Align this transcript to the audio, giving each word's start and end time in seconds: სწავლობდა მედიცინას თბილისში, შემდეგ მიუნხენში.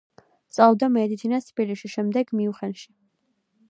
სწავლობდა 0.53 0.89
მედიცინას 0.95 1.51
თბილისში, 1.51 1.93
შემდეგ 1.99 2.37
მიუნხენში. 2.41 2.89